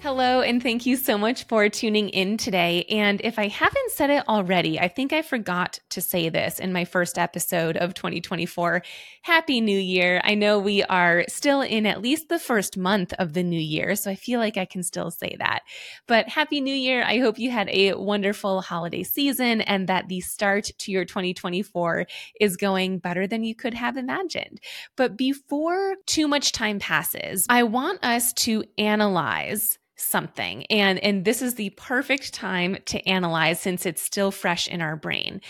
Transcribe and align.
Hello, 0.00 0.42
and 0.42 0.62
thank 0.62 0.86
you 0.86 0.94
so 0.94 1.18
much 1.18 1.44
for 1.48 1.68
tuning 1.68 2.08
in 2.10 2.36
today. 2.36 2.84
And 2.88 3.20
if 3.24 3.36
I 3.36 3.48
haven't 3.48 3.90
said 3.90 4.10
it 4.10 4.28
already, 4.28 4.78
I 4.78 4.86
think 4.86 5.12
I 5.12 5.22
forgot 5.22 5.80
to 5.90 6.00
say 6.00 6.28
this 6.28 6.60
in 6.60 6.72
my 6.72 6.84
first 6.84 7.18
episode 7.18 7.76
of 7.76 7.94
2024. 7.94 8.84
Happy 9.22 9.60
New 9.60 9.76
Year. 9.76 10.20
I 10.22 10.36
know 10.36 10.60
we 10.60 10.84
are 10.84 11.24
still 11.26 11.62
in 11.62 11.84
at 11.84 12.00
least 12.00 12.28
the 12.28 12.38
first 12.38 12.76
month 12.76 13.12
of 13.14 13.32
the 13.32 13.42
new 13.42 13.60
year, 13.60 13.96
so 13.96 14.08
I 14.08 14.14
feel 14.14 14.38
like 14.38 14.56
I 14.56 14.66
can 14.66 14.84
still 14.84 15.10
say 15.10 15.34
that. 15.40 15.62
But 16.06 16.28
Happy 16.28 16.60
New 16.60 16.74
Year. 16.74 17.02
I 17.02 17.18
hope 17.18 17.40
you 17.40 17.50
had 17.50 17.68
a 17.68 17.94
wonderful 17.94 18.60
holiday 18.60 19.02
season 19.02 19.62
and 19.62 19.88
that 19.88 20.06
the 20.06 20.20
start 20.20 20.70
to 20.78 20.92
your 20.92 21.06
2024 21.06 22.06
is 22.40 22.56
going 22.56 23.00
better 23.00 23.26
than 23.26 23.42
you 23.42 23.56
could 23.56 23.74
have 23.74 23.96
imagined. 23.96 24.60
But 24.96 25.16
before 25.16 25.96
too 26.06 26.28
much 26.28 26.52
time 26.52 26.78
passes, 26.78 27.46
I 27.48 27.64
want 27.64 28.04
us 28.04 28.32
to 28.34 28.62
analyze 28.78 29.76
something. 29.98 30.64
And 30.66 30.98
and 31.00 31.24
this 31.24 31.42
is 31.42 31.54
the 31.54 31.70
perfect 31.70 32.32
time 32.32 32.78
to 32.86 33.06
analyze 33.08 33.60
since 33.60 33.84
it's 33.84 34.02
still 34.02 34.30
fresh 34.30 34.68
in 34.68 34.80
our 34.80 34.96
brain. 34.96 35.40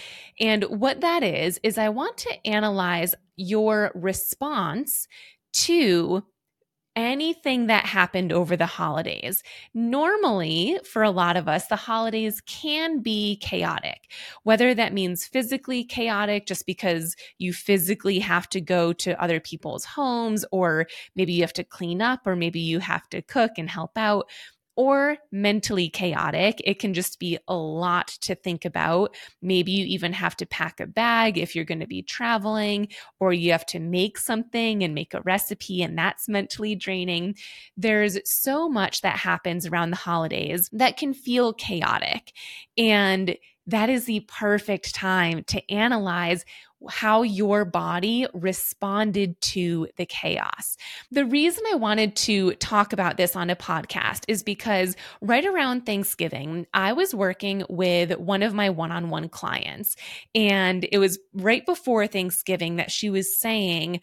And 0.41 0.65
what 0.65 1.01
that 1.03 1.23
is 1.23 1.61
is 1.63 1.79
i 1.79 1.89
want 1.89 2.17
to 2.19 2.47
analyze 2.47 3.15
your 3.37 3.93
response 3.95 5.07
to 5.53 6.25
anything 6.99 7.67
that 7.67 7.87
happened 7.87 8.33
over 8.33 8.57
the 8.57 8.67
holidays. 8.67 9.43
Normally, 9.75 10.79
for 10.85 11.03
a 11.03 11.11
lot 11.11 11.37
of 11.37 11.49
us, 11.49 11.67
the 11.67 11.77
holidays 11.77 12.41
can 12.43 13.01
be 13.01 13.37
chaotic, 13.37 14.11
whether 14.43 14.75
that 14.75 14.93
means 14.93 15.25
physically 15.27 15.85
chaotic 15.85 16.47
just 16.47 16.67
because 16.67 17.15
you 17.39 17.53
physically 17.53 18.19
have 18.19 18.49
to 18.51 18.61
go 18.61 18.93
to 18.95 19.21
other 19.23 19.41
people's 19.41 19.85
homes, 19.85 20.45
or 20.53 20.87
maybe 21.15 21.33
you 21.33 21.43
have 21.43 21.53
to 21.55 21.65
clean 21.65 22.03
up, 22.03 22.27
or 22.27 22.37
maybe 22.37 22.61
you 22.61 22.81
have 22.81 23.09
to 23.11 23.23
cook 23.23 23.53
and 23.59 23.71
help 23.71 23.97
out 23.97 24.29
or 24.79 25.17
mentally 25.33 25.89
chaotic. 25.89 26.63
It 26.65 26.79
can 26.79 26.95
just 26.95 27.19
be 27.19 27.37
a 27.49 27.57
lot 27.57 28.07
to 28.21 28.37
think 28.37 28.65
about. 28.65 29.17
Maybe 29.43 29.73
you 29.73 29.85
even 29.87 30.13
have 30.13 30.37
to 30.37 30.47
pack 30.47 30.79
a 30.79 30.87
bag 30.87 31.37
if 31.37 31.57
you're 31.57 31.65
going 31.65 31.81
to 31.81 31.87
be 31.89 32.01
traveling, 32.01 32.87
or 33.19 33.33
you 33.33 33.51
have 33.51 33.67
to 33.67 33.81
make 33.81 34.19
something 34.19 34.85
and 34.85 34.95
make 34.95 35.15
a 35.15 35.21
recipe, 35.23 35.83
and 35.83 35.99
that's 35.99 36.29
mentally 36.29 36.77
draining. 36.77 37.35
There's 37.77 38.19
so 38.25 38.69
much 38.69 39.01
that 39.01 39.17
happens 39.17 39.67
around 39.67 39.91
the 39.91 39.97
holidays 39.97 40.71
that 40.73 40.97
can 40.97 41.13
feel 41.13 41.53
chaotic. 41.55 42.33
And 42.77 43.37
that 43.67 43.91
is 43.91 44.05
the 44.05 44.21
perfect 44.29 44.95
time 44.95 45.43
to 45.49 45.71
analyze 45.71 46.45
how 46.89 47.23
your 47.23 47.65
body 47.65 48.27
responded 48.33 49.41
to 49.41 49.89
the 49.97 50.07
chaos. 50.07 50.77
The 51.11 51.25
reason 51.25 51.65
I 51.73 51.75
wanted 51.75 52.15
to 52.17 52.53
talk 52.55 52.93
about 52.93 53.17
this 53.17 53.35
on 53.35 53.51
a 53.51 53.57
podcast 53.57 54.25
is 54.29 54.43
because 54.43 54.97
right 55.21 55.45
around 55.45 55.87
Thanksgiving, 55.87 56.67
I 56.73 56.93
was 56.93 57.15
working 57.15 57.65
with 57.69 58.17
one 58.19 58.43
of 58.43 58.55
my 58.55 58.71
one 58.71 58.93
on 58.93 59.11
one 59.11 59.29
clients, 59.29 59.97
and 60.35 60.87
it 60.93 60.99
was 60.99 61.19
right 61.35 61.67
before 61.67 62.07
Thanksgiving 62.07 62.77
that 62.77 62.91
she 62.91 63.11
was 63.11 63.39
saying, 63.39 64.01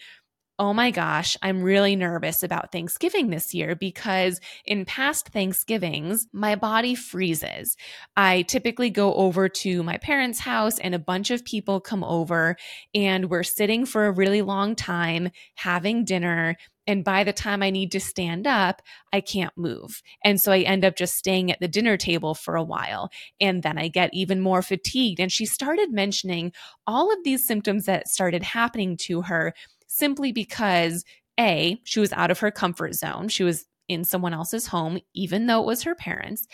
oh 0.57 0.73
my 0.73 0.89
gosh, 0.89 1.35
I'm 1.41 1.61
really 1.61 1.95
nervous 1.95 2.41
about 2.41 2.71
Thanksgiving 2.71 3.29
this 3.29 3.53
year 3.53 3.75
because 3.75 4.39
in 4.66 4.85
past 4.85 5.29
Thanksgivings, 5.29 6.27
my 6.31 6.55
body 6.55 6.95
freezes. 6.95 7.75
I 8.16 8.43
typically 8.43 8.89
go 8.89 9.13
over 9.15 9.49
to 9.49 9.83
my 9.83 9.97
parents' 9.97 10.39
house 10.39 10.79
and 10.79 10.95
a 10.95 10.99
bunch 10.99 11.29
of 11.29 11.44
people 11.44 11.81
come 11.81 12.05
over 12.05 12.55
and 12.94 13.29
we're 13.29 13.44
sitting 13.44 13.85
for 13.85 14.05
a 14.05 14.11
really 14.11 14.41
long 14.41 14.75
time 14.75 15.29
having 15.55 16.05
dinner. 16.05 16.55
And 16.88 17.03
by 17.03 17.23
the 17.23 17.33
time 17.33 17.63
I 17.63 17.71
need 17.71 17.91
to 17.94 17.99
stand 17.99 18.45
up, 18.45 18.81
I 19.11 19.19
can't 19.19 19.57
move. 19.57 20.01
And 20.23 20.39
so 20.39 20.51
I 20.51 20.59
end 20.59 20.85
up 20.85 20.95
just 20.95 21.15
staying 21.15 21.51
at 21.51 21.59
the 21.59 21.67
dinner 21.67 21.97
table 21.97 22.35
for 22.35 22.55
a 22.55 22.63
while. 22.63 23.09
And 23.41 23.63
then 23.63 23.77
I 23.77 23.88
get 23.88 24.13
even 24.13 24.39
more 24.39 24.61
fatigued. 24.61 25.19
And 25.19 25.31
she 25.31 25.47
started 25.47 25.91
mentioning 25.91 26.53
all 26.85 27.11
of 27.11 27.23
these 27.23 27.45
symptoms 27.45 27.85
that 27.85 28.07
started 28.07 28.44
happening 28.44 28.97
to 28.97 29.23
her 29.23 29.53
simply 29.95 30.31
because 30.31 31.06
A, 31.39 31.79
she 31.83 32.00
was 32.00 32.11
out 32.13 32.31
of 32.31 32.39
her 32.39 32.51
comfort 32.51 32.95
zone. 32.95 33.29
She 33.29 33.44
was 33.44 33.66
in 33.88 34.03
someone 34.03 34.33
else's 34.33 34.67
home, 34.67 35.00
even 35.13 35.45
though 35.45 35.61
it 35.61 35.67
was 35.67 35.83
her 35.83 35.94
parents. 35.94 36.47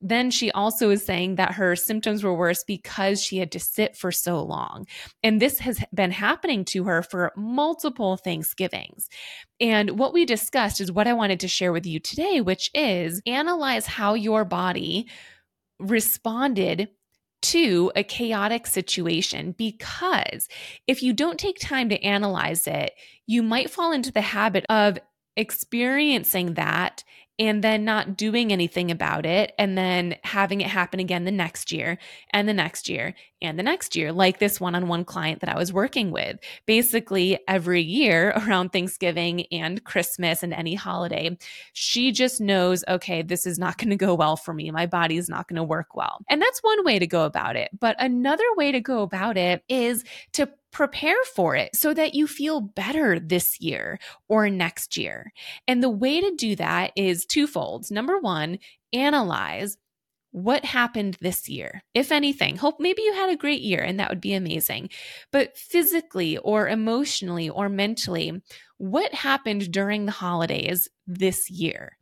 Then 0.00 0.30
she 0.30 0.50
also 0.52 0.90
is 0.90 1.04
saying 1.04 1.34
that 1.34 1.54
her 1.54 1.74
symptoms 1.74 2.22
were 2.22 2.34
worse 2.34 2.62
because 2.64 3.20
she 3.20 3.38
had 3.38 3.50
to 3.52 3.60
sit 3.60 3.96
for 3.96 4.12
so 4.12 4.42
long. 4.42 4.86
And 5.22 5.42
this 5.42 5.58
has 5.58 5.84
been 5.92 6.12
happening 6.12 6.64
to 6.66 6.84
her 6.84 7.02
for 7.02 7.32
multiple 7.36 8.16
Thanksgivings. 8.16 9.08
And 9.60 9.98
what 9.98 10.12
we 10.12 10.24
discussed 10.24 10.80
is 10.80 10.92
what 10.92 11.08
I 11.08 11.14
wanted 11.14 11.40
to 11.40 11.48
share 11.48 11.72
with 11.72 11.84
you 11.84 11.98
today, 11.98 12.40
which 12.40 12.70
is 12.74 13.20
analyze 13.26 13.86
how 13.86 14.14
your 14.14 14.44
body 14.44 15.08
responded 15.80 16.88
to 17.40 17.92
a 17.94 18.02
chaotic 18.02 18.66
situation 18.66 19.52
because 19.52 20.48
if 20.86 21.02
you 21.02 21.12
don't 21.12 21.38
take 21.38 21.58
time 21.58 21.88
to 21.88 22.02
analyze 22.02 22.66
it, 22.66 22.92
you 23.26 23.42
might 23.42 23.70
fall 23.70 23.92
into 23.92 24.12
the 24.12 24.20
habit 24.20 24.64
of 24.68 24.98
experiencing 25.36 26.54
that 26.54 27.04
and 27.38 27.62
then 27.62 27.84
not 27.84 28.16
doing 28.16 28.52
anything 28.52 28.90
about 28.90 29.24
it 29.24 29.52
and 29.58 29.78
then 29.78 30.16
having 30.24 30.60
it 30.60 30.66
happen 30.66 30.98
again 30.98 31.24
the 31.24 31.30
next 31.30 31.70
year 31.70 31.98
and 32.30 32.48
the 32.48 32.54
next 32.54 32.88
year 32.88 33.14
and 33.40 33.58
the 33.58 33.62
next 33.62 33.94
year 33.94 34.12
like 34.12 34.38
this 34.38 34.60
one-on-one 34.60 35.04
client 35.04 35.40
that 35.40 35.48
I 35.48 35.56
was 35.56 35.72
working 35.72 36.10
with. 36.10 36.38
Basically 36.66 37.38
every 37.46 37.82
year 37.82 38.30
around 38.36 38.70
Thanksgiving 38.70 39.46
and 39.52 39.82
Christmas 39.84 40.42
and 40.42 40.52
any 40.52 40.74
holiday 40.74 41.36
she 41.72 42.10
just 42.12 42.40
knows 42.40 42.84
okay 42.88 43.22
this 43.22 43.46
is 43.46 43.58
not 43.58 43.78
going 43.78 43.90
to 43.90 43.96
go 43.96 44.14
well 44.14 44.36
for 44.36 44.52
me. 44.52 44.70
My 44.70 44.86
body's 44.86 45.28
not 45.28 45.48
going 45.48 45.56
to 45.56 45.62
work 45.62 45.94
well. 45.94 46.18
And 46.28 46.42
that's 46.42 46.60
one 46.60 46.84
way 46.84 46.98
to 46.98 47.06
go 47.06 47.24
about 47.24 47.56
it. 47.56 47.70
But 47.78 47.96
another 47.98 48.44
way 48.56 48.72
to 48.72 48.80
go 48.80 49.02
about 49.02 49.36
it 49.36 49.62
is 49.68 50.04
to 50.32 50.48
prepare 50.70 51.22
for 51.34 51.56
it 51.56 51.74
so 51.74 51.94
that 51.94 52.14
you 52.14 52.26
feel 52.26 52.60
better 52.60 53.18
this 53.18 53.60
year 53.60 53.98
or 54.28 54.50
next 54.50 54.96
year. 54.96 55.32
And 55.66 55.82
the 55.82 55.88
way 55.88 56.20
to 56.20 56.34
do 56.36 56.56
that 56.56 56.92
is 56.96 57.24
twofold. 57.24 57.90
Number 57.90 58.18
one, 58.18 58.58
analyze 58.92 59.76
what 60.30 60.64
happened 60.64 61.16
this 61.20 61.48
year, 61.48 61.82
if 61.94 62.12
anything. 62.12 62.56
Hope 62.56 62.76
maybe 62.78 63.02
you 63.02 63.14
had 63.14 63.30
a 63.30 63.36
great 63.36 63.62
year 63.62 63.80
and 63.80 63.98
that 63.98 64.10
would 64.10 64.20
be 64.20 64.34
amazing. 64.34 64.90
But 65.32 65.56
physically 65.56 66.36
or 66.38 66.68
emotionally 66.68 67.48
or 67.48 67.68
mentally, 67.68 68.42
what 68.76 69.12
happened 69.14 69.72
during 69.72 70.06
the 70.06 70.12
holidays 70.12 70.88
this 71.06 71.50
year? 71.50 71.96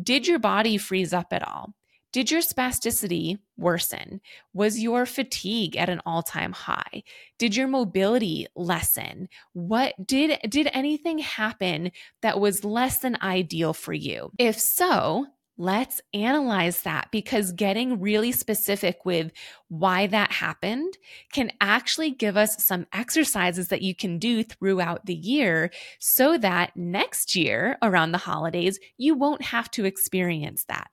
Did 0.00 0.26
your 0.26 0.38
body 0.38 0.78
freeze 0.78 1.12
up 1.12 1.32
at 1.32 1.46
all? 1.46 1.74
Did 2.14 2.30
your 2.30 2.42
spasticity 2.42 3.38
worsen? 3.56 4.20
Was 4.52 4.78
your 4.78 5.04
fatigue 5.04 5.76
at 5.76 5.88
an 5.88 6.00
all-time 6.06 6.52
high? 6.52 7.02
Did 7.40 7.56
your 7.56 7.66
mobility 7.66 8.46
lessen? 8.54 9.28
What 9.52 9.94
did 10.06 10.38
did 10.48 10.70
anything 10.72 11.18
happen 11.18 11.90
that 12.22 12.38
was 12.38 12.64
less 12.64 12.98
than 12.98 13.18
ideal 13.20 13.72
for 13.72 13.92
you? 13.92 14.30
If 14.38 14.60
so, 14.60 15.26
Let's 15.56 16.00
analyze 16.12 16.80
that 16.80 17.10
because 17.12 17.52
getting 17.52 18.00
really 18.00 18.32
specific 18.32 19.04
with 19.04 19.30
why 19.68 20.08
that 20.08 20.32
happened 20.32 20.98
can 21.32 21.52
actually 21.60 22.10
give 22.10 22.36
us 22.36 22.64
some 22.64 22.88
exercises 22.92 23.68
that 23.68 23.80
you 23.80 23.94
can 23.94 24.18
do 24.18 24.42
throughout 24.42 25.06
the 25.06 25.14
year 25.14 25.70
so 26.00 26.36
that 26.38 26.76
next 26.76 27.36
year 27.36 27.78
around 27.82 28.10
the 28.10 28.18
holidays, 28.18 28.80
you 28.98 29.14
won't 29.14 29.42
have 29.42 29.70
to 29.72 29.84
experience 29.84 30.64
that. 30.64 30.83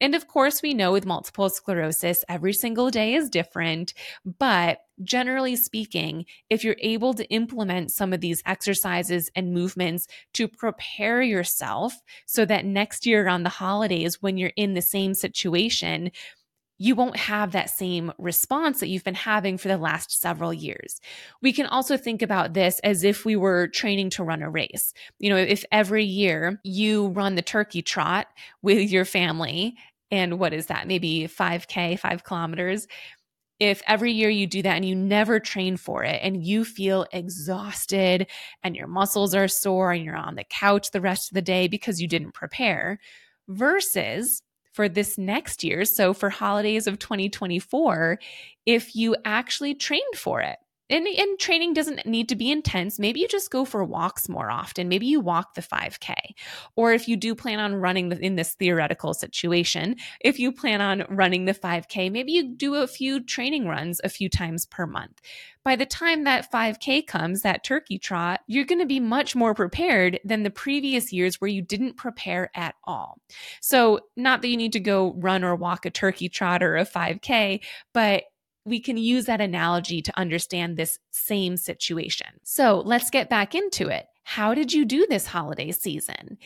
And 0.00 0.14
of 0.14 0.26
course, 0.26 0.62
we 0.62 0.74
know 0.74 0.92
with 0.92 1.06
multiple 1.06 1.48
sclerosis, 1.48 2.24
every 2.28 2.52
single 2.52 2.90
day 2.90 3.14
is 3.14 3.30
different, 3.30 3.94
but 4.38 4.78
generally 5.02 5.56
speaking, 5.56 6.26
if 6.50 6.64
you're 6.64 6.76
able 6.80 7.14
to 7.14 7.28
implement 7.30 7.90
some 7.90 8.12
of 8.12 8.20
these 8.20 8.42
exercises 8.46 9.30
and 9.34 9.54
movements 9.54 10.06
to 10.34 10.48
prepare 10.48 11.22
yourself 11.22 11.94
so 12.26 12.44
that 12.44 12.64
next 12.64 13.06
year 13.06 13.28
on 13.28 13.42
the 13.42 13.48
holidays, 13.48 14.20
when 14.20 14.36
you're 14.36 14.52
in 14.56 14.74
the 14.74 14.82
same 14.82 15.14
situation, 15.14 16.10
you 16.82 16.94
won't 16.94 17.18
have 17.18 17.52
that 17.52 17.68
same 17.68 18.10
response 18.16 18.80
that 18.80 18.88
you've 18.88 19.04
been 19.04 19.14
having 19.14 19.58
for 19.58 19.68
the 19.68 19.76
last 19.76 20.18
several 20.18 20.52
years. 20.52 20.98
We 21.42 21.52
can 21.52 21.66
also 21.66 21.98
think 21.98 22.22
about 22.22 22.54
this 22.54 22.80
as 22.80 23.04
if 23.04 23.26
we 23.26 23.36
were 23.36 23.68
training 23.68 24.08
to 24.10 24.24
run 24.24 24.40
a 24.40 24.48
race. 24.48 24.94
You 25.18 25.28
know, 25.28 25.36
if 25.36 25.62
every 25.70 26.06
year 26.06 26.58
you 26.64 27.08
run 27.08 27.34
the 27.34 27.42
turkey 27.42 27.82
trot 27.82 28.28
with 28.62 28.90
your 28.90 29.04
family, 29.04 29.76
and 30.10 30.38
what 30.38 30.54
is 30.54 30.66
that? 30.66 30.88
Maybe 30.88 31.28
5K, 31.28 31.98
five 31.98 32.24
kilometers. 32.24 32.88
If 33.58 33.82
every 33.86 34.12
year 34.12 34.30
you 34.30 34.46
do 34.46 34.62
that 34.62 34.76
and 34.76 34.84
you 34.86 34.96
never 34.96 35.38
train 35.38 35.76
for 35.76 36.02
it 36.02 36.18
and 36.22 36.42
you 36.42 36.64
feel 36.64 37.04
exhausted 37.12 38.26
and 38.62 38.74
your 38.74 38.86
muscles 38.86 39.34
are 39.34 39.48
sore 39.48 39.92
and 39.92 40.02
you're 40.02 40.16
on 40.16 40.36
the 40.36 40.44
couch 40.44 40.92
the 40.92 41.02
rest 41.02 41.30
of 41.30 41.34
the 41.34 41.42
day 41.42 41.68
because 41.68 42.00
you 42.00 42.08
didn't 42.08 42.32
prepare, 42.32 42.98
versus 43.48 44.42
for 44.72 44.88
this 44.88 45.18
next 45.18 45.64
year, 45.64 45.84
so 45.84 46.14
for 46.14 46.30
holidays 46.30 46.86
of 46.86 46.98
2024, 46.98 48.18
if 48.66 48.94
you 48.94 49.16
actually 49.24 49.74
trained 49.74 50.14
for 50.14 50.40
it. 50.40 50.59
And, 50.90 51.06
and 51.06 51.38
training 51.38 51.72
doesn't 51.72 52.04
need 52.04 52.28
to 52.28 52.36
be 52.36 52.50
intense. 52.50 52.98
Maybe 52.98 53.20
you 53.20 53.28
just 53.28 53.50
go 53.50 53.64
for 53.64 53.84
walks 53.84 54.28
more 54.28 54.50
often. 54.50 54.88
Maybe 54.88 55.06
you 55.06 55.20
walk 55.20 55.54
the 55.54 55.62
5K. 55.62 56.14
Or 56.76 56.92
if 56.92 57.08
you 57.08 57.16
do 57.16 57.34
plan 57.34 57.60
on 57.60 57.76
running 57.76 58.12
in 58.12 58.36
this 58.36 58.54
theoretical 58.54 59.14
situation, 59.14 59.96
if 60.20 60.38
you 60.38 60.52
plan 60.52 60.80
on 60.80 61.04
running 61.08 61.44
the 61.44 61.54
5K, 61.54 62.10
maybe 62.10 62.32
you 62.32 62.54
do 62.54 62.74
a 62.74 62.86
few 62.86 63.22
training 63.22 63.66
runs 63.66 64.00
a 64.04 64.08
few 64.08 64.28
times 64.28 64.66
per 64.66 64.86
month. 64.86 65.20
By 65.62 65.76
the 65.76 65.86
time 65.86 66.24
that 66.24 66.50
5K 66.50 67.06
comes, 67.06 67.42
that 67.42 67.64
turkey 67.64 67.98
trot, 67.98 68.40
you're 68.46 68.64
going 68.64 68.80
to 68.80 68.86
be 68.86 68.98
much 68.98 69.36
more 69.36 69.54
prepared 69.54 70.18
than 70.24 70.42
the 70.42 70.50
previous 70.50 71.12
years 71.12 71.38
where 71.38 71.50
you 71.50 71.60
didn't 71.60 71.98
prepare 71.98 72.50
at 72.54 72.76
all. 72.84 73.18
So, 73.60 74.00
not 74.16 74.40
that 74.40 74.48
you 74.48 74.56
need 74.56 74.72
to 74.72 74.80
go 74.80 75.14
run 75.18 75.44
or 75.44 75.54
walk 75.54 75.84
a 75.84 75.90
turkey 75.90 76.30
trot 76.30 76.62
or 76.62 76.78
a 76.78 76.86
5K, 76.86 77.60
but 77.92 78.24
we 78.70 78.80
can 78.80 78.96
use 78.96 79.26
that 79.26 79.40
analogy 79.40 80.00
to 80.00 80.18
understand 80.18 80.76
this 80.76 80.98
same 81.10 81.58
situation. 81.58 82.28
So 82.44 82.82
let's 82.84 83.10
get 83.10 83.28
back 83.28 83.54
into 83.54 83.88
it. 83.88 84.06
How 84.22 84.54
did 84.54 84.72
you 84.72 84.84
do 84.84 85.06
this 85.08 85.26
holiday 85.26 85.72
season? 85.72 86.38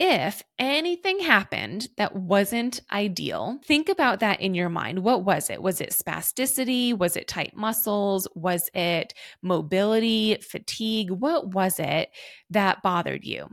If 0.00 0.44
anything 0.60 1.18
happened 1.18 1.88
that 1.96 2.14
wasn't 2.14 2.80
ideal, 2.92 3.58
think 3.64 3.88
about 3.88 4.20
that 4.20 4.40
in 4.40 4.54
your 4.54 4.68
mind. 4.68 5.00
What 5.00 5.24
was 5.24 5.50
it? 5.50 5.60
Was 5.60 5.80
it 5.80 5.90
spasticity? 5.90 6.96
Was 6.96 7.16
it 7.16 7.26
tight 7.26 7.56
muscles? 7.56 8.28
Was 8.34 8.70
it 8.74 9.12
mobility, 9.42 10.36
fatigue? 10.40 11.10
What 11.10 11.52
was 11.52 11.80
it 11.80 12.10
that 12.50 12.82
bothered 12.82 13.24
you? 13.24 13.48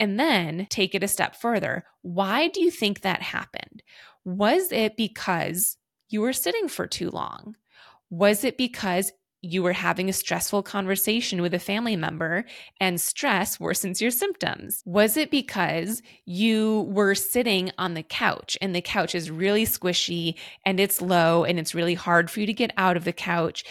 And 0.00 0.18
then 0.18 0.66
take 0.70 0.94
it 0.94 1.04
a 1.04 1.08
step 1.08 1.36
further. 1.36 1.84
Why 2.02 2.48
do 2.48 2.62
you 2.62 2.70
think 2.70 3.02
that 3.02 3.22
happened? 3.22 3.82
Was 4.24 4.72
it 4.72 4.96
because 4.96 5.76
you 6.12 6.20
were 6.20 6.32
sitting 6.32 6.68
for 6.68 6.86
too 6.86 7.10
long? 7.10 7.56
Was 8.10 8.44
it 8.44 8.58
because 8.58 9.12
you 9.42 9.62
were 9.62 9.72
having 9.72 10.10
a 10.10 10.12
stressful 10.12 10.62
conversation 10.62 11.40
with 11.40 11.54
a 11.54 11.58
family 11.58 11.96
member 11.96 12.44
and 12.78 13.00
stress 13.00 13.56
worsens 13.56 14.00
your 14.00 14.10
symptoms? 14.10 14.82
Was 14.84 15.16
it 15.16 15.30
because 15.30 16.02
you 16.26 16.82
were 16.90 17.14
sitting 17.14 17.70
on 17.78 17.94
the 17.94 18.02
couch 18.02 18.58
and 18.60 18.74
the 18.74 18.82
couch 18.82 19.14
is 19.14 19.30
really 19.30 19.64
squishy 19.64 20.34
and 20.66 20.78
it's 20.78 21.00
low 21.00 21.44
and 21.44 21.58
it's 21.58 21.74
really 21.74 21.94
hard 21.94 22.30
for 22.30 22.40
you 22.40 22.46
to 22.46 22.52
get 22.52 22.72
out 22.76 22.96
of 22.96 23.04
the 23.04 23.12
couch? 23.12 23.64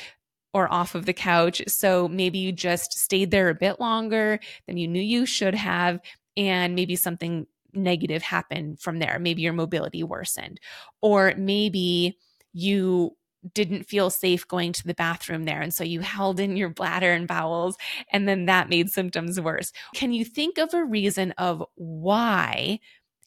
Or 0.51 0.67
off 0.73 0.95
of 0.95 1.05
the 1.05 1.13
couch. 1.13 1.61
So 1.67 2.07
maybe 2.07 2.39
you 2.39 2.51
just 2.51 2.93
stayed 2.93 3.29
there 3.29 3.49
a 3.49 3.53
bit 3.53 3.79
longer 3.79 4.39
than 4.65 4.77
you 4.77 4.87
knew 4.87 4.99
you 4.99 5.27
should 5.27 5.53
have, 5.53 5.99
and 6.35 6.73
maybe 6.73 6.95
something 6.95 7.45
negative 7.71 8.23
happened 8.23 8.79
from 8.79 8.97
there. 8.97 9.19
Maybe 9.19 9.43
your 9.43 9.53
mobility 9.53 10.01
worsened, 10.01 10.59
or 11.03 11.35
maybe 11.37 12.17
you 12.53 13.15
didn't 13.53 13.83
feel 13.83 14.09
safe 14.09 14.47
going 14.47 14.73
to 14.73 14.85
the 14.85 14.93
bathroom 14.93 15.45
there. 15.45 15.61
And 15.61 15.73
so 15.73 15.83
you 15.83 16.01
held 16.01 16.39
in 16.39 16.57
your 16.57 16.69
bladder 16.69 17.13
and 17.13 17.27
bowels, 17.27 17.77
and 18.11 18.27
then 18.27 18.45
that 18.45 18.69
made 18.69 18.89
symptoms 18.89 19.39
worse. 19.39 19.71
Can 19.93 20.11
you 20.11 20.25
think 20.25 20.57
of 20.57 20.73
a 20.73 20.83
reason 20.83 21.31
of 21.37 21.63
why 21.75 22.79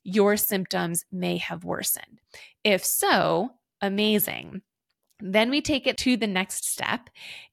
your 0.04 0.36
symptoms 0.36 1.04
may 1.10 1.38
have 1.38 1.64
worsened? 1.64 2.20
If 2.62 2.84
so, 2.84 3.52
amazing. 3.80 4.62
Then 5.20 5.50
we 5.50 5.60
take 5.60 5.86
it 5.86 5.98
to 5.98 6.16
the 6.16 6.26
next 6.26 6.64
step 6.64 7.08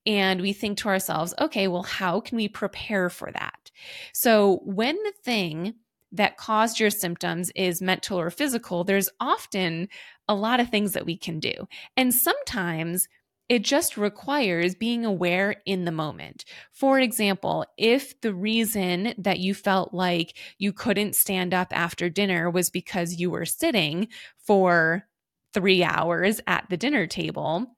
and 0.05 0.41
we 0.41 0.53
think 0.53 0.79
to 0.79 0.87
ourselves, 0.87 1.35
okay, 1.39 1.67
well, 1.67 1.83
how 1.83 2.19
can 2.19 2.35
we 2.35 2.47
prepare 2.47 3.09
for 3.09 3.31
that? 3.31 3.71
So 4.11 4.61
when 4.63 4.95
the 4.95 5.13
thing 5.23 5.75
that 6.11 6.37
caused 6.37 6.79
your 6.79 6.89
symptoms 6.89 7.51
is 7.55 7.81
mental 7.81 8.19
or 8.19 8.31
physical, 8.31 8.83
there's 8.83 9.09
often 9.19 9.87
a 10.29 10.35
lot 10.35 10.61
of 10.61 10.69
things 10.69 10.93
that 10.93 11.05
we 11.05 11.17
can 11.17 11.39
do. 11.39 11.67
And 11.97 12.13
sometimes 12.13 13.09
it 13.49 13.63
just 13.63 13.97
requires 13.97 14.75
being 14.75 15.03
aware 15.03 15.55
in 15.65 15.83
the 15.83 15.91
moment. 15.91 16.45
For 16.71 16.99
example, 16.99 17.65
if 17.77 18.21
the 18.21 18.33
reason 18.33 19.15
that 19.17 19.39
you 19.39 19.55
felt 19.55 19.91
like 19.91 20.37
you 20.59 20.71
couldn't 20.71 21.15
stand 21.15 21.53
up 21.53 21.75
after 21.75 22.09
dinner 22.09 22.49
was 22.49 22.69
because 22.69 23.19
you 23.19 23.31
were 23.31 23.45
sitting 23.45 24.07
for 24.37 25.07
three 25.51 25.83
hours 25.83 26.39
at 26.45 26.69
the 26.69 26.77
dinner 26.77 27.07
table, 27.07 27.75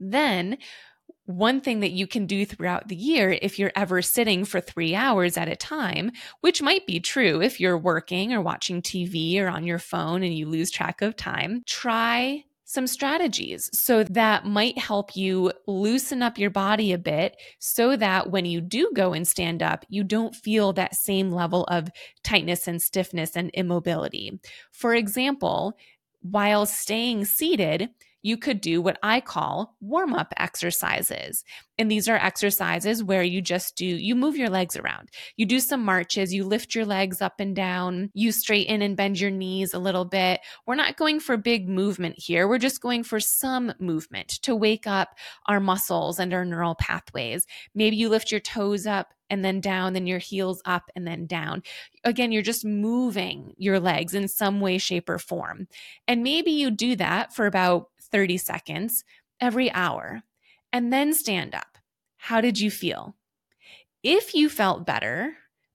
then 0.00 0.58
one 1.26 1.60
thing 1.60 1.80
that 1.80 1.90
you 1.90 2.06
can 2.06 2.26
do 2.26 2.46
throughout 2.46 2.88
the 2.88 2.96
year 2.96 3.36
if 3.42 3.58
you're 3.58 3.72
ever 3.76 4.00
sitting 4.00 4.44
for 4.44 4.60
three 4.60 4.94
hours 4.94 5.36
at 5.36 5.48
a 5.48 5.56
time, 5.56 6.12
which 6.40 6.62
might 6.62 6.86
be 6.86 7.00
true 7.00 7.42
if 7.42 7.60
you're 7.60 7.78
working 7.78 8.32
or 8.32 8.40
watching 8.40 8.80
TV 8.80 9.38
or 9.38 9.48
on 9.48 9.64
your 9.64 9.78
phone 9.78 10.22
and 10.22 10.34
you 10.34 10.48
lose 10.48 10.70
track 10.70 11.02
of 11.02 11.16
time, 11.16 11.62
try 11.66 12.44
some 12.68 12.86
strategies. 12.88 13.70
So 13.72 14.02
that 14.04 14.44
might 14.44 14.76
help 14.76 15.16
you 15.16 15.52
loosen 15.68 16.20
up 16.20 16.36
your 16.36 16.50
body 16.50 16.92
a 16.92 16.98
bit 16.98 17.36
so 17.60 17.96
that 17.96 18.30
when 18.30 18.44
you 18.44 18.60
do 18.60 18.90
go 18.92 19.12
and 19.12 19.26
stand 19.26 19.62
up, 19.62 19.84
you 19.88 20.02
don't 20.02 20.34
feel 20.34 20.72
that 20.72 20.96
same 20.96 21.30
level 21.30 21.64
of 21.64 21.88
tightness 22.24 22.66
and 22.66 22.82
stiffness 22.82 23.36
and 23.36 23.50
immobility. 23.54 24.40
For 24.72 24.94
example, 24.94 25.76
while 26.22 26.66
staying 26.66 27.26
seated, 27.26 27.88
you 28.26 28.36
could 28.36 28.60
do 28.60 28.82
what 28.82 28.98
I 29.04 29.20
call 29.20 29.76
warm 29.80 30.12
up 30.12 30.34
exercises. 30.36 31.44
And 31.78 31.88
these 31.88 32.08
are 32.08 32.16
exercises 32.16 33.04
where 33.04 33.22
you 33.22 33.40
just 33.40 33.76
do, 33.76 33.86
you 33.86 34.16
move 34.16 34.36
your 34.36 34.50
legs 34.50 34.74
around. 34.74 35.10
You 35.36 35.46
do 35.46 35.60
some 35.60 35.84
marches, 35.84 36.34
you 36.34 36.42
lift 36.42 36.74
your 36.74 36.84
legs 36.84 37.22
up 37.22 37.38
and 37.38 37.54
down, 37.54 38.10
you 38.14 38.32
straighten 38.32 38.82
and 38.82 38.96
bend 38.96 39.20
your 39.20 39.30
knees 39.30 39.74
a 39.74 39.78
little 39.78 40.04
bit. 40.04 40.40
We're 40.66 40.74
not 40.74 40.96
going 40.96 41.20
for 41.20 41.36
big 41.36 41.68
movement 41.68 42.16
here. 42.18 42.48
We're 42.48 42.58
just 42.58 42.80
going 42.80 43.04
for 43.04 43.20
some 43.20 43.72
movement 43.78 44.28
to 44.42 44.56
wake 44.56 44.88
up 44.88 45.10
our 45.46 45.60
muscles 45.60 46.18
and 46.18 46.34
our 46.34 46.44
neural 46.44 46.74
pathways. 46.74 47.46
Maybe 47.76 47.94
you 47.94 48.08
lift 48.08 48.32
your 48.32 48.40
toes 48.40 48.88
up 48.88 49.14
and 49.30 49.44
then 49.44 49.60
down, 49.60 49.92
then 49.92 50.06
your 50.06 50.18
heels 50.18 50.62
up 50.64 50.90
and 50.94 51.06
then 51.06 51.26
down. 51.26 51.62
Again, 52.04 52.32
you're 52.32 52.42
just 52.42 52.64
moving 52.64 53.54
your 53.56 53.80
legs 53.80 54.14
in 54.14 54.28
some 54.28 54.60
way, 54.60 54.78
shape, 54.78 55.08
or 55.08 55.18
form. 55.18 55.68
And 56.06 56.22
maybe 56.22 56.50
you 56.50 56.70
do 56.70 56.96
that 56.96 57.34
for 57.34 57.46
about 57.46 57.88
30 58.10 58.38
seconds 58.38 59.04
every 59.40 59.70
hour 59.72 60.22
and 60.72 60.92
then 60.92 61.12
stand 61.12 61.54
up. 61.54 61.78
How 62.16 62.40
did 62.40 62.58
you 62.58 62.70
feel? 62.70 63.16
If 64.02 64.34
you 64.34 64.48
felt 64.48 64.86
better, 64.86 65.34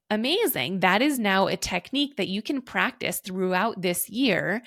amazing. 0.10 0.80
That 0.80 1.02
is 1.02 1.20
now 1.20 1.48
a 1.48 1.58
technique 1.58 2.18
that 2.18 2.28
you 2.28 2.42
can 2.42 2.62
practice 2.62 3.20
throughout 3.20 3.82
this 3.82 4.10
year 4.10 4.62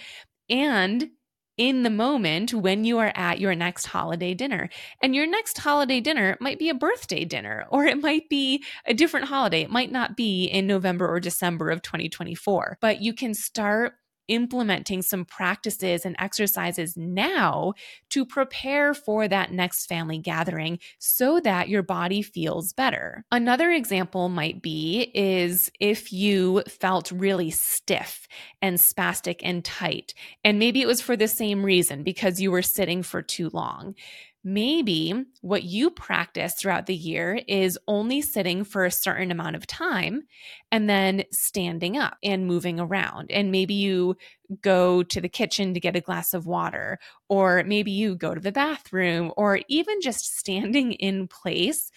and 0.48 1.10
in 1.56 1.82
the 1.82 1.90
moment 1.90 2.52
when 2.52 2.84
you 2.84 2.98
are 2.98 3.12
at 3.14 3.40
your 3.40 3.54
next 3.54 3.86
holiday 3.86 4.34
dinner. 4.34 4.68
And 5.02 5.14
your 5.14 5.26
next 5.26 5.58
holiday 5.58 6.00
dinner 6.00 6.36
might 6.40 6.58
be 6.58 6.68
a 6.68 6.74
birthday 6.74 7.24
dinner, 7.24 7.66
or 7.70 7.84
it 7.84 8.00
might 8.00 8.28
be 8.28 8.64
a 8.86 8.94
different 8.94 9.26
holiday. 9.26 9.62
It 9.62 9.70
might 9.70 9.92
not 9.92 10.16
be 10.16 10.44
in 10.44 10.66
November 10.66 11.08
or 11.08 11.20
December 11.20 11.70
of 11.70 11.82
2024, 11.82 12.78
but 12.80 13.02
you 13.02 13.14
can 13.14 13.34
start 13.34 13.94
implementing 14.28 15.02
some 15.02 15.24
practices 15.24 16.04
and 16.04 16.16
exercises 16.18 16.96
now 16.96 17.74
to 18.10 18.24
prepare 18.24 18.94
for 18.94 19.28
that 19.28 19.52
next 19.52 19.86
family 19.86 20.18
gathering 20.18 20.78
so 20.98 21.40
that 21.40 21.68
your 21.68 21.82
body 21.82 22.22
feels 22.22 22.72
better. 22.72 23.24
Another 23.30 23.70
example 23.70 24.28
might 24.28 24.62
be 24.62 25.10
is 25.14 25.70
if 25.80 26.12
you 26.12 26.62
felt 26.68 27.10
really 27.10 27.50
stiff 27.50 28.26
and 28.62 28.76
spastic 28.76 29.40
and 29.42 29.64
tight 29.64 30.14
and 30.42 30.58
maybe 30.58 30.80
it 30.80 30.86
was 30.86 31.00
for 31.00 31.16
the 31.16 31.28
same 31.28 31.64
reason 31.64 32.02
because 32.02 32.40
you 32.40 32.50
were 32.50 32.62
sitting 32.62 33.02
for 33.02 33.22
too 33.22 33.50
long 33.52 33.94
Maybe 34.46 35.14
what 35.40 35.64
you 35.64 35.90
practice 35.90 36.54
throughout 36.54 36.84
the 36.84 36.94
year 36.94 37.40
is 37.48 37.78
only 37.88 38.20
sitting 38.20 38.62
for 38.62 38.84
a 38.84 38.90
certain 38.90 39.30
amount 39.30 39.56
of 39.56 39.66
time 39.66 40.24
and 40.70 40.88
then 40.88 41.24
standing 41.30 41.96
up 41.96 42.18
and 42.22 42.46
moving 42.46 42.78
around. 42.78 43.30
And 43.30 43.50
maybe 43.50 43.72
you 43.72 44.18
go 44.60 45.02
to 45.02 45.20
the 45.22 45.30
kitchen 45.30 45.72
to 45.72 45.80
get 45.80 45.96
a 45.96 46.02
glass 46.02 46.34
of 46.34 46.46
water, 46.46 46.98
or 47.30 47.64
maybe 47.64 47.90
you 47.90 48.16
go 48.16 48.34
to 48.34 48.40
the 48.40 48.52
bathroom, 48.52 49.32
or 49.38 49.60
even 49.68 50.02
just 50.02 50.36
standing 50.36 50.92
in 50.92 51.26
place 51.26 51.90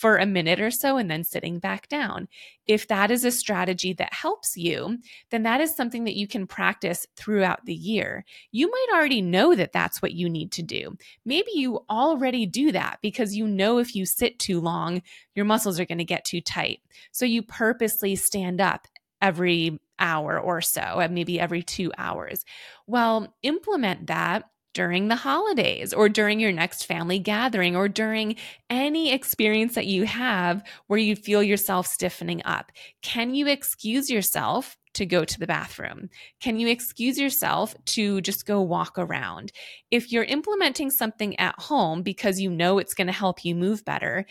for 0.00 0.16
a 0.16 0.24
minute 0.24 0.62
or 0.62 0.70
so 0.70 0.96
and 0.96 1.10
then 1.10 1.22
sitting 1.22 1.58
back 1.58 1.86
down. 1.90 2.26
If 2.66 2.88
that 2.88 3.10
is 3.10 3.22
a 3.22 3.30
strategy 3.30 3.92
that 3.92 4.14
helps 4.14 4.56
you, 4.56 4.96
then 5.30 5.42
that 5.42 5.60
is 5.60 5.76
something 5.76 6.04
that 6.04 6.16
you 6.16 6.26
can 6.26 6.46
practice 6.46 7.06
throughout 7.16 7.66
the 7.66 7.74
year. 7.74 8.24
You 8.50 8.70
might 8.70 8.86
already 8.94 9.20
know 9.20 9.54
that 9.54 9.74
that's 9.74 10.00
what 10.00 10.14
you 10.14 10.30
need 10.30 10.52
to 10.52 10.62
do. 10.62 10.96
Maybe 11.26 11.50
you 11.52 11.84
already 11.90 12.46
do 12.46 12.72
that 12.72 13.00
because 13.02 13.36
you 13.36 13.46
know 13.46 13.76
if 13.76 13.94
you 13.94 14.06
sit 14.06 14.38
too 14.38 14.58
long, 14.58 15.02
your 15.34 15.44
muscles 15.44 15.78
are 15.78 15.84
going 15.84 15.98
to 15.98 16.04
get 16.04 16.24
too 16.24 16.40
tight. 16.40 16.80
So 17.12 17.26
you 17.26 17.42
purposely 17.42 18.16
stand 18.16 18.58
up 18.58 18.88
every 19.20 19.78
hour 19.98 20.40
or 20.40 20.62
so, 20.62 20.80
uh, 20.80 21.08
maybe 21.10 21.38
every 21.38 21.62
two 21.62 21.92
hours. 21.98 22.46
Well, 22.86 23.34
implement 23.42 24.06
that 24.06 24.44
during 24.72 25.08
the 25.08 25.16
holidays 25.16 25.92
or 25.92 26.08
during 26.08 26.40
your 26.40 26.52
next 26.52 26.86
family 26.86 27.18
gathering 27.18 27.76
or 27.76 27.88
during 27.88 28.36
any 28.68 29.12
experience 29.12 29.74
that 29.74 29.86
you 29.86 30.04
have 30.04 30.62
where 30.86 30.98
you 30.98 31.16
feel 31.16 31.42
yourself 31.42 31.86
stiffening 31.86 32.42
up. 32.44 32.70
Can 33.02 33.34
you 33.34 33.46
excuse 33.46 34.10
yourself 34.10 34.76
to 34.94 35.06
go 35.06 35.24
to 35.24 35.38
the 35.38 35.46
bathroom? 35.46 36.08
Can 36.40 36.58
you 36.58 36.68
excuse 36.68 37.18
yourself 37.18 37.74
to 37.86 38.20
just 38.20 38.46
go 38.46 38.60
walk 38.60 38.98
around? 38.98 39.52
If 39.90 40.12
you're 40.12 40.24
implementing 40.24 40.90
something 40.90 41.38
at 41.38 41.58
home 41.58 42.02
because 42.02 42.40
you 42.40 42.50
know 42.50 42.78
it's 42.78 42.94
going 42.94 43.06
to 43.06 43.12
help 43.12 43.44
you 43.44 43.54
move 43.54 43.84
better, 43.84 44.26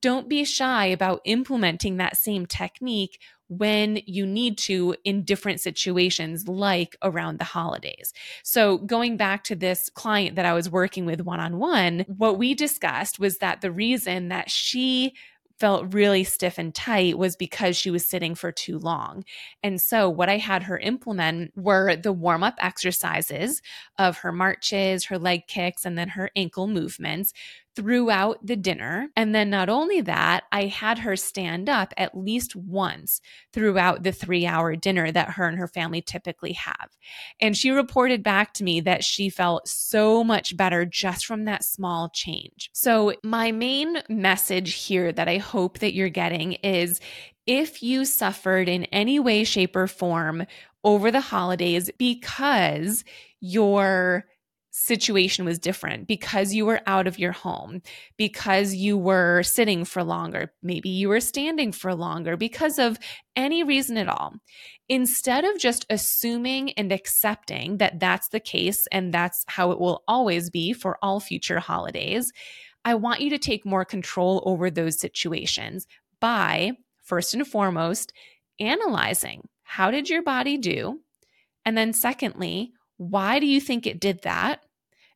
don't 0.00 0.28
be 0.28 0.44
shy 0.44 0.86
about 0.86 1.20
implementing 1.24 1.96
that 1.96 2.16
same 2.16 2.46
technique 2.46 3.20
when 3.58 4.00
you 4.06 4.26
need 4.26 4.58
to 4.58 4.94
in 5.04 5.24
different 5.24 5.60
situations, 5.60 6.48
like 6.48 6.96
around 7.02 7.38
the 7.38 7.44
holidays. 7.44 8.12
So, 8.42 8.78
going 8.78 9.16
back 9.16 9.44
to 9.44 9.56
this 9.56 9.90
client 9.90 10.36
that 10.36 10.46
I 10.46 10.54
was 10.54 10.70
working 10.70 11.06
with 11.06 11.20
one 11.20 11.40
on 11.40 11.58
one, 11.58 12.04
what 12.08 12.38
we 12.38 12.54
discussed 12.54 13.18
was 13.18 13.38
that 13.38 13.60
the 13.60 13.72
reason 13.72 14.28
that 14.28 14.50
she 14.50 15.14
felt 15.62 15.94
really 15.94 16.24
stiff 16.24 16.58
and 16.58 16.74
tight 16.74 17.16
was 17.16 17.36
because 17.36 17.76
she 17.76 17.88
was 17.88 18.04
sitting 18.04 18.34
for 18.34 18.50
too 18.50 18.80
long. 18.80 19.24
And 19.62 19.80
so, 19.80 20.10
what 20.10 20.28
I 20.28 20.38
had 20.38 20.64
her 20.64 20.78
implement 20.78 21.52
were 21.56 21.94
the 21.94 22.12
warm 22.12 22.42
up 22.42 22.54
exercises 22.58 23.62
of 23.98 24.18
her 24.18 24.32
marches, 24.32 25.04
her 25.04 25.18
leg 25.18 25.46
kicks, 25.46 25.84
and 25.84 25.96
then 25.96 26.08
her 26.08 26.30
ankle 26.34 26.66
movements 26.66 27.32
throughout 27.74 28.44
the 28.46 28.56
dinner. 28.56 29.08
And 29.16 29.34
then 29.34 29.50
not 29.50 29.68
only 29.68 30.00
that, 30.02 30.44
I 30.52 30.66
had 30.66 30.98
her 30.98 31.16
stand 31.16 31.68
up 31.68 31.94
at 31.96 32.16
least 32.16 32.54
once 32.54 33.20
throughout 33.52 34.02
the 34.02 34.12
three 34.12 34.46
hour 34.46 34.76
dinner 34.76 35.10
that 35.10 35.30
her 35.30 35.46
and 35.46 35.58
her 35.58 35.68
family 35.68 36.02
typically 36.02 36.52
have. 36.52 36.90
And 37.40 37.56
she 37.56 37.70
reported 37.70 38.22
back 38.22 38.52
to 38.54 38.64
me 38.64 38.80
that 38.80 39.04
she 39.04 39.30
felt 39.30 39.68
so 39.68 40.22
much 40.22 40.56
better 40.56 40.84
just 40.84 41.26
from 41.26 41.44
that 41.44 41.64
small 41.64 42.10
change. 42.10 42.70
So, 42.72 43.14
my 43.22 43.52
main 43.52 44.02
message 44.08 44.74
here 44.74 45.12
that 45.12 45.28
I 45.28 45.38
hope 45.38 45.78
that 45.78 45.94
you're 45.94 46.08
getting 46.08 46.52
is 46.52 47.00
if 47.46 47.82
you 47.82 48.04
suffered 48.04 48.68
in 48.68 48.84
any 48.86 49.18
way, 49.18 49.44
shape, 49.44 49.74
or 49.74 49.86
form 49.86 50.46
over 50.84 51.10
the 51.10 51.20
holidays 51.20 51.90
because 51.98 53.04
your 53.40 54.26
situation 54.72 55.44
was 55.44 55.58
different 55.58 56.08
because 56.08 56.52
you 56.52 56.66
were 56.66 56.80
out 56.86 57.06
of 57.06 57.18
your 57.18 57.32
home, 57.32 57.82
because 58.16 58.74
you 58.74 58.98
were 58.98 59.42
sitting 59.42 59.84
for 59.84 60.02
longer, 60.02 60.52
maybe 60.62 60.88
you 60.88 61.08
were 61.08 61.20
standing 61.20 61.70
for 61.70 61.94
longer, 61.94 62.36
because 62.36 62.78
of 62.78 62.98
any 63.36 63.62
reason 63.62 63.96
at 63.96 64.08
all. 64.08 64.34
Instead 64.88 65.44
of 65.44 65.58
just 65.58 65.86
assuming 65.90 66.72
and 66.72 66.90
accepting 66.90 67.76
that 67.76 68.00
that's 68.00 68.28
the 68.28 68.40
case 68.40 68.86
and 68.90 69.12
that's 69.12 69.44
how 69.46 69.70
it 69.70 69.78
will 69.78 70.02
always 70.08 70.50
be 70.50 70.72
for 70.72 70.98
all 71.02 71.20
future 71.20 71.60
holidays, 71.60 72.32
I 72.84 72.94
want 72.94 73.20
you 73.20 73.30
to 73.30 73.38
take 73.38 73.64
more 73.64 73.84
control 73.84 74.42
over 74.44 74.70
those 74.70 74.98
situations 74.98 75.86
by, 76.18 76.72
first 77.04 77.34
and 77.34 77.46
foremost, 77.46 78.12
analyzing 78.58 79.48
how 79.62 79.90
did 79.90 80.10
your 80.10 80.22
body 80.22 80.58
do? 80.58 81.00
And 81.64 81.78
then, 81.78 81.94
secondly, 81.94 82.72
why 82.96 83.38
do 83.38 83.46
you 83.46 83.60
think 83.60 83.86
it 83.86 84.00
did 84.00 84.22
that? 84.22 84.60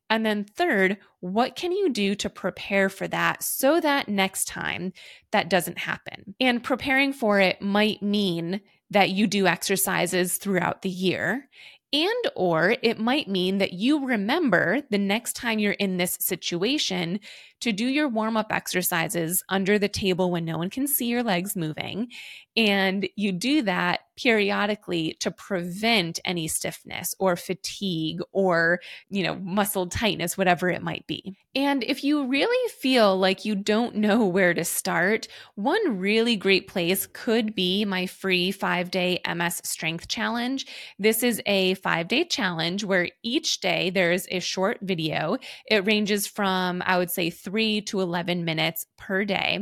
And 0.09 0.25
then, 0.25 0.45
third, 0.45 0.97
what 1.19 1.55
can 1.55 1.71
you 1.71 1.89
do 1.89 2.15
to 2.15 2.29
prepare 2.29 2.89
for 2.89 3.07
that 3.09 3.43
so 3.43 3.79
that 3.81 4.07
next 4.07 4.45
time 4.45 4.93
that 5.31 5.49
doesn't 5.49 5.79
happen? 5.79 6.35
And 6.39 6.63
preparing 6.63 7.11
for 7.11 7.39
it 7.39 7.61
might 7.61 8.01
mean 8.01 8.61
that 8.89 9.09
you 9.09 9.27
do 9.27 9.47
exercises 9.47 10.37
throughout 10.37 10.81
the 10.81 10.89
year. 10.89 11.49
And 11.93 12.31
or 12.35 12.75
it 12.81 12.99
might 12.99 13.29
mean 13.29 13.59
that 13.59 13.73
you 13.73 14.05
remember 14.05 14.81
the 14.89 14.97
next 14.97 15.33
time 15.37 15.57
you're 15.57 15.71
in 15.73 15.97
this 15.97 16.17
situation 16.19 17.21
to 17.61 17.71
do 17.71 17.85
your 17.85 18.09
warm 18.09 18.35
up 18.35 18.51
exercises 18.51 19.41
under 19.47 19.79
the 19.79 19.87
table 19.87 20.29
when 20.29 20.43
no 20.43 20.57
one 20.57 20.69
can 20.69 20.85
see 20.85 21.05
your 21.05 21.23
legs 21.23 21.55
moving. 21.55 22.09
And 22.57 23.07
you 23.15 23.31
do 23.31 23.61
that 23.61 24.01
periodically 24.17 25.15
to 25.19 25.31
prevent 25.31 26.19
any 26.25 26.47
stiffness 26.47 27.13
or 27.19 27.35
fatigue 27.35 28.19
or, 28.31 28.81
you 29.09 29.23
know, 29.23 29.35
muscle 29.35 29.87
tightness, 29.87 30.37
whatever 30.37 30.69
it 30.69 30.81
might 30.81 31.05
be. 31.07 31.37
And 31.55 31.83
if 31.83 32.03
you 32.03 32.27
really 32.27 32.69
feel 32.73 33.17
like 33.17 33.45
you 33.45 33.55
don't 33.55 33.95
know 33.95 34.25
where 34.25 34.53
to 34.53 34.63
start, 34.63 35.27
one 35.55 35.99
really 35.99 36.35
great 36.35 36.67
place 36.67 37.07
could 37.07 37.55
be 37.55 37.85
my 37.85 38.05
free 38.05 38.51
five 38.51 38.91
day 38.91 39.19
MS 39.27 39.61
Strength 39.63 40.07
Challenge. 40.07 40.65
This 40.99 41.23
is 41.23 41.41
a 41.45 41.75
five 41.75 42.07
day 42.07 42.25
challenge 42.25 42.83
where 42.83 43.09
each 43.23 43.59
day 43.59 43.89
there's 43.89 44.27
a 44.29 44.39
short 44.39 44.79
video. 44.81 45.37
It 45.69 45.85
ranges 45.85 46.27
from, 46.27 46.83
I 46.85 46.97
would 46.97 47.11
say, 47.11 47.29
three 47.29 47.81
to 47.81 48.01
11 48.01 48.45
minutes 48.45 48.85
per 48.97 49.25
day. 49.25 49.59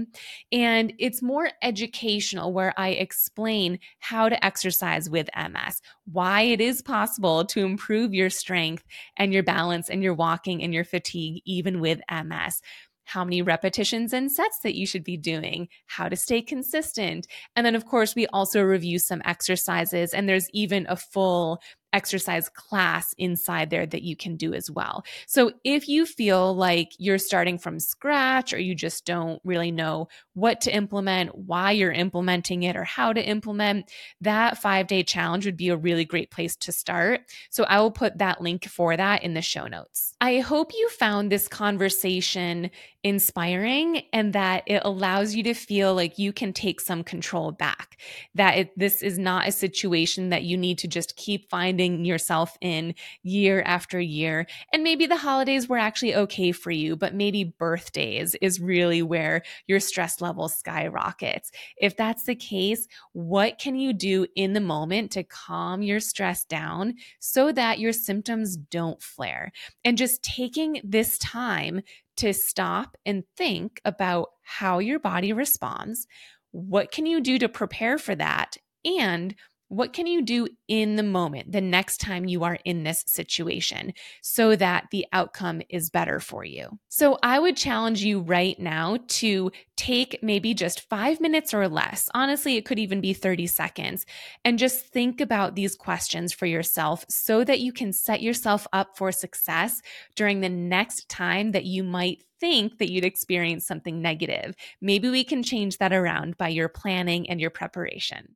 And 0.52 0.94
it's 0.98 1.22
more 1.22 1.50
educational 1.62 2.54
where 2.54 2.74
I 2.78 2.85
explain 2.90 3.80
how 4.00 4.30
to 4.30 4.46
exercise 4.46 5.10
with 5.10 5.30
MS, 5.36 5.82
why 6.12 6.42
it 6.42 6.62
is 6.62 6.82
possible 6.82 7.46
to 7.46 7.64
improve 7.64 8.14
your 8.14 8.30
strength 8.30 8.84
and 9.18 9.34
your 9.34 9.44
balance 9.44 9.90
and 9.90 10.04
your 10.04 10.14
walking 10.14 10.64
and 10.64 10.74
your 10.74 10.86
fatigue, 10.86 11.42
even 11.46 11.80
with 11.80 12.02
MS 12.10 12.62
how 13.06 13.24
many 13.24 13.42
repetitions 13.42 14.14
and 14.14 14.32
sets 14.32 14.60
that 14.60 14.76
you 14.76 14.86
should 14.86 15.04
be 15.04 15.16
doing, 15.16 15.70
how 15.86 16.10
to 16.10 16.16
stay 16.16 16.42
consistent. 16.42 17.28
And 17.56 17.66
then, 17.66 17.76
of 17.76 17.86
course, 17.86 18.16
we 18.16 18.28
also 18.28 18.62
review 18.62 19.00
some 19.00 19.22
exercises, 19.26 20.14
and 20.14 20.28
there's 20.28 20.50
even 20.52 20.86
a 20.90 20.96
full 20.96 21.62
exercise 21.96 22.50
class 22.50 23.16
inside 23.18 23.70
there 23.70 23.86
that 23.86 24.04
you 24.04 24.16
can 24.18 24.36
do 24.36 24.54
as 24.54 24.70
well. 24.70 25.04
So 25.28 25.54
if 25.64 25.88
you 25.88 26.06
feel 26.06 26.54
like 26.54 26.90
you're 27.00 27.18
starting 27.18 27.58
from 27.58 27.80
scratch 27.80 28.54
or 28.54 28.60
you 28.60 28.76
just 28.76 29.06
don't 29.06 29.40
really 29.46 29.72
know 29.72 30.10
what 30.34 30.60
to 30.62 30.76
implement, 30.76 31.36
why 31.36 31.72
you're 31.72 31.92
implementing 31.92 32.64
it, 32.64 32.76
or 32.76 32.84
how 32.84 33.14
to 33.14 33.26
implement, 33.26 33.90
that 34.20 34.58
five 34.58 34.88
day 34.88 35.04
challenge 35.04 35.46
would 35.46 35.56
be 35.56 35.70
a 35.70 35.78
really 35.78 36.04
great 36.04 36.32
place 36.32 36.56
to 36.58 36.72
start. 36.74 37.22
So 37.50 37.64
I 37.64 37.80
will 37.80 37.92
put 37.92 38.18
that 38.18 38.42
link 38.42 38.68
for 38.68 38.98
that 38.98 39.24
in 39.24 39.34
the 39.34 39.42
show 39.42 39.68
notes. 39.68 40.14
I 40.20 40.40
hope 40.40 40.74
you 40.74 40.90
found 40.90 41.32
this 41.32 41.48
conversation 41.48 42.72
inspiring 43.04 44.02
and 44.12 44.34
that 44.34 44.64
it 44.66 44.82
allows 44.84 45.36
you 45.36 45.44
to 45.44 45.54
feel 45.54 45.94
like 45.94 46.18
you 46.18 46.34
can 46.34 46.52
take 46.52 46.82
some 46.82 47.04
control 47.04 47.52
back, 47.52 47.98
that 48.34 48.58
it, 48.58 48.80
this 48.80 49.04
is 49.04 49.20
not 49.20 49.48
a 49.48 49.52
situation 49.52 50.32
that 50.32 50.42
you 50.42 50.58
need 50.58 50.80
to 50.80 50.88
just 50.88 51.16
keep 51.16 51.48
finding 51.48 51.85
yourself 51.86 52.58
in 52.62 52.96
year 53.22 53.62
after 53.62 54.00
year. 54.00 54.48
And 54.74 54.84
maybe 54.84 55.06
the 55.06 55.18
holidays 55.18 55.70
were 55.70 55.78
actually 55.78 56.16
okay 56.16 56.52
for 56.52 56.72
you, 56.72 56.96
but 56.96 57.14
maybe 57.14 57.44
birthdays 57.44 58.36
is 58.42 58.60
really 58.60 59.02
where 59.02 59.44
your 59.68 59.80
stress 59.80 60.22
level 60.22 60.50
skyrockets. 60.50 61.52
If 61.78 61.96
that's 61.96 62.24
the 62.24 62.36
case, 62.36 62.88
what 63.14 63.60
can 63.60 63.76
you 63.76 63.94
do 63.94 64.26
in 64.36 64.54
the 64.54 64.62
moment 64.62 65.12
to 65.12 65.24
calm 65.24 65.82
your 65.82 66.00
stress 66.00 66.44
down 66.46 66.96
so 67.20 67.52
that 67.52 67.80
your 67.80 67.94
symptoms 67.94 68.58
don't 68.58 69.02
flare? 69.02 69.52
And 69.84 69.98
just 69.98 70.24
taking 70.24 70.82
this 70.84 71.18
time 71.20 71.82
to 72.18 72.34
stop 72.34 72.98
and 73.06 73.24
think 73.36 73.82
about 73.86 74.30
how 74.42 74.80
your 74.80 75.00
body 75.00 75.34
responds. 75.34 76.08
What 76.52 76.92
can 76.92 77.06
you 77.06 77.20
do 77.20 77.38
to 77.40 77.50
prepare 77.50 77.98
for 77.98 78.16
that? 78.16 78.58
And 78.86 79.36
What 79.68 79.94
can 79.94 80.06
you 80.06 80.22
do 80.22 80.48
in 80.68 80.96
the 80.96 81.04
moment 81.04 81.52
the 81.52 81.62
next 81.62 82.00
time 82.00 82.26
you 82.26 82.44
are 82.44 82.60
in 82.66 82.84
this 82.84 83.04
situation 83.08 83.94
so 84.22 84.56
that 84.56 84.88
the 84.92 85.08
outcome 85.12 85.62
is 85.70 85.90
better 85.90 86.20
for 86.20 86.46
you? 86.46 86.80
So 86.88 87.18
I 87.24 87.40
would 87.40 87.58
challenge 87.58 88.04
you 88.04 88.20
right 88.20 88.60
now 88.60 89.00
to 89.08 89.52
take 89.76 90.20
maybe 90.22 90.54
just 90.54 90.88
five 90.88 91.20
minutes 91.20 91.52
or 91.54 91.68
less. 91.68 92.10
Honestly, 92.14 92.58
it 92.58 92.66
could 92.66 92.78
even 92.78 93.02
be 93.02 93.14
30 93.14 93.48
seconds 93.48 94.06
and 94.44 94.60
just 94.60 94.86
think 94.88 95.20
about 95.20 95.56
these 95.56 95.76
questions 95.76 96.32
for 96.32 96.46
yourself 96.46 97.04
so 97.10 97.44
that 97.44 97.60
you 97.60 97.74
can 97.74 97.92
set 97.92 98.22
yourself 98.22 98.68
up 98.72 98.96
for 98.96 99.12
success 99.12 99.82
during 100.16 100.42
the 100.42 100.50
next 100.50 101.10
time 101.10 101.52
that 101.54 101.66
you 101.66 101.84
might 101.84 102.24
think 102.40 102.78
that 102.78 102.92
you'd 102.92 103.06
experience 103.06 103.66
something 103.66 104.02
negative. 104.02 104.56
Maybe 104.80 105.10
we 105.10 105.24
can 105.24 105.42
change 105.42 105.80
that 105.80 105.94
around 105.94 106.38
by 106.38 106.50
your 106.50 106.70
planning 106.70 107.30
and 107.30 107.42
your 107.42 107.50
preparation. 107.50 108.36